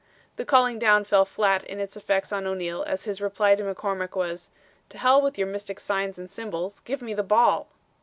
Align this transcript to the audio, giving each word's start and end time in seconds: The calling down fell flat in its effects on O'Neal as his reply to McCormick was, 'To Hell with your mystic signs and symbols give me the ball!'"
The 0.37 0.45
calling 0.45 0.79
down 0.79 1.03
fell 1.03 1.25
flat 1.25 1.63
in 1.63 1.79
its 1.79 1.95
effects 1.95 2.31
on 2.33 2.47
O'Neal 2.47 2.81
as 2.87 3.03
his 3.03 3.21
reply 3.21 3.53
to 3.53 3.61
McCormick 3.63 4.15
was, 4.15 4.49
'To 4.89 4.97
Hell 4.97 5.21
with 5.21 5.37
your 5.37 5.45
mystic 5.45 5.79
signs 5.79 6.17
and 6.17 6.31
symbols 6.31 6.79
give 6.79 7.03
me 7.03 7.13
the 7.13 7.21
ball!'" 7.21 7.67